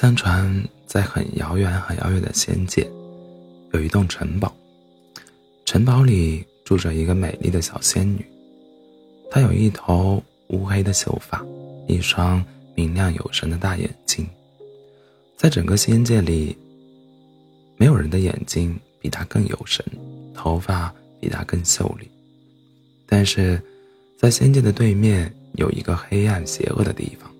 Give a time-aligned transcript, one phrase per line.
[0.00, 0.50] 相传，
[0.86, 2.90] 在很遥远、很遥远的仙界，
[3.74, 4.50] 有一栋城堡。
[5.66, 8.24] 城堡里住着一个美丽的小仙女，
[9.30, 11.44] 她有一头乌黑的秀发，
[11.86, 12.42] 一双
[12.74, 14.26] 明亮有神的大眼睛。
[15.36, 16.56] 在整个仙界里，
[17.76, 19.84] 没有人的眼睛比她更有神，
[20.32, 22.08] 头发比她更秀丽。
[23.06, 23.60] 但是，
[24.16, 27.30] 在仙界的对面有一个黑暗邪恶的地方，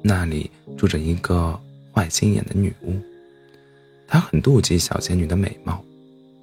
[0.00, 1.60] 那里住着一个。
[1.94, 2.94] 坏心眼的女巫，
[4.08, 5.82] 她很妒忌小仙女的美貌，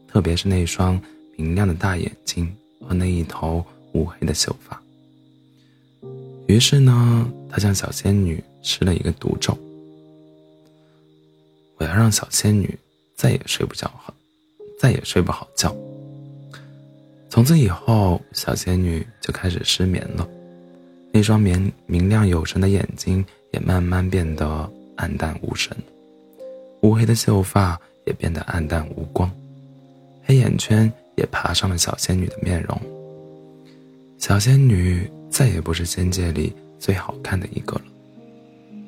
[0.08, 1.00] 特别是那双
[1.36, 4.82] 明亮的大眼睛和那一头乌黑的秀发。
[6.48, 9.58] 于是呢，她向小仙女施了一个毒咒
[11.78, 12.74] ：“我要让小仙女
[13.16, 14.14] 再也睡不着好，
[14.80, 15.76] 再也睡不好觉。”
[17.30, 20.28] 从此以后，小仙女就开始失眠了，
[21.12, 24.72] 那双明明亮有神的眼睛也慢慢变得。
[25.02, 25.76] 暗淡无神，
[26.84, 29.30] 乌黑的秀发也变得暗淡无光，
[30.24, 32.80] 黑眼圈也爬上了小仙女的面容。
[34.20, 37.82] 小仙女再也不是仙界里最好看的一个了，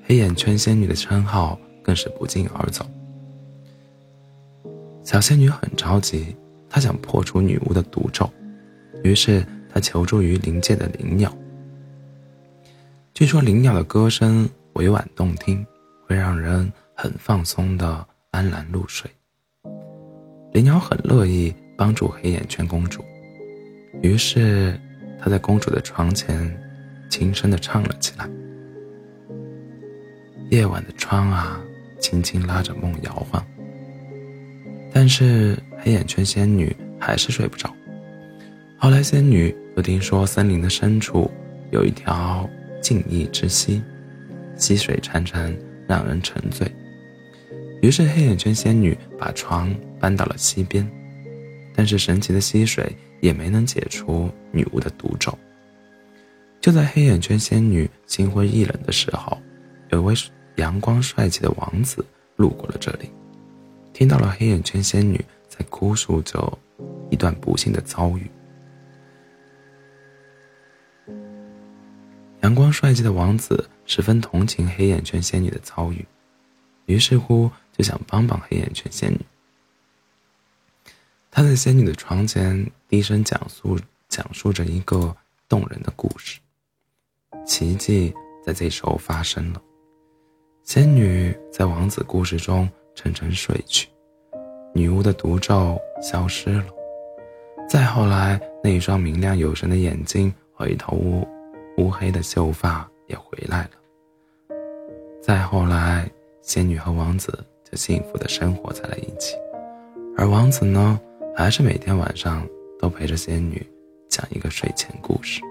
[0.05, 2.85] 黑眼圈仙女的称号更是不胫而走。
[5.03, 6.35] 小仙女很着急，
[6.69, 8.29] 她想破除女巫的毒咒，
[9.03, 11.35] 于是她求助于灵界的灵鸟。
[13.15, 15.65] 据说灵鸟的歌声委婉动听。
[16.05, 19.09] 会让人很放松的安然入睡。
[20.51, 23.03] 灵鸟很乐意帮助黑眼圈公主，
[24.01, 24.79] 于是
[25.19, 26.55] 她在公主的床前
[27.09, 28.29] 轻声的唱了起来
[30.51, 31.59] ：“夜晚的窗啊，
[31.99, 33.43] 轻轻拉着梦摇晃。”
[34.93, 37.73] 但是黑眼圈仙女还是睡不着。
[38.77, 41.31] 后来仙女又听说森林的深处
[41.71, 42.47] 有一条
[42.79, 43.81] 静谧之溪，
[44.55, 45.51] 溪水潺潺。
[45.87, 46.69] 让人沉醉。
[47.81, 50.89] 于是黑眼圈仙女把床搬到了溪边，
[51.75, 55.37] 但是神奇的溪水也没能解除女巫的毒咒。
[56.61, 59.37] 就在黑眼圈仙女心灰意冷的时候，
[59.89, 60.13] 有位
[60.55, 62.05] 阳光帅气的王子
[62.37, 63.09] 路过了这里，
[63.91, 66.57] 听到了黑眼圈仙女在哭诉着
[67.09, 68.31] 一段不幸的遭遇。
[72.43, 76.05] 阳光帅气的王子十分同情黑眼圈仙女的遭遇，
[76.85, 79.19] 于是乎就想帮帮黑眼圈仙女。
[81.31, 85.15] 他在仙女的床前低声讲述讲述着一个
[85.47, 86.37] 动人的故事。
[87.45, 88.13] 奇迹
[88.45, 89.61] 在这时候发生了，
[90.63, 93.87] 仙女在王子故事中沉沉睡去，
[94.75, 96.65] 女巫的毒咒消失了。
[97.69, 101.25] 再后来，那一双明亮有神的眼睛和一头乌。
[101.77, 103.71] 乌黑的秀发也回来了。
[105.21, 106.09] 再后来，
[106.41, 109.35] 仙女和王子就幸福的生活在了一起，
[110.17, 110.99] 而王子呢，
[111.35, 112.47] 还是每天晚上
[112.79, 113.65] 都陪着仙女
[114.09, 115.41] 讲一个睡前故事。